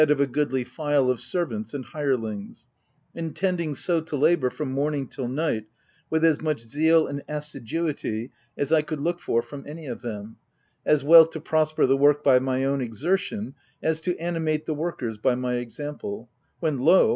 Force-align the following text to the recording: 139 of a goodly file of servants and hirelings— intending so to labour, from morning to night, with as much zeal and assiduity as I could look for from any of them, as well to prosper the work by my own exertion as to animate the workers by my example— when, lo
139 0.01 0.19
of 0.19 0.27
a 0.27 0.33
goodly 0.33 0.63
file 0.63 1.11
of 1.11 1.19
servants 1.19 1.75
and 1.75 1.85
hirelings— 1.85 2.65
intending 3.13 3.75
so 3.75 4.01
to 4.01 4.15
labour, 4.15 4.49
from 4.49 4.71
morning 4.71 5.07
to 5.07 5.27
night, 5.27 5.65
with 6.09 6.25
as 6.25 6.41
much 6.41 6.59
zeal 6.61 7.05
and 7.05 7.23
assiduity 7.29 8.31
as 8.57 8.71
I 8.73 8.81
could 8.81 8.99
look 8.99 9.19
for 9.19 9.43
from 9.43 9.63
any 9.67 9.85
of 9.85 10.01
them, 10.01 10.37
as 10.87 11.03
well 11.03 11.27
to 11.27 11.39
prosper 11.39 11.85
the 11.85 11.95
work 11.97 12.23
by 12.23 12.39
my 12.39 12.63
own 12.65 12.81
exertion 12.81 13.53
as 13.83 14.01
to 14.01 14.17
animate 14.17 14.65
the 14.65 14.73
workers 14.73 15.19
by 15.19 15.35
my 15.35 15.57
example— 15.57 16.31
when, 16.61 16.79
lo 16.79 17.09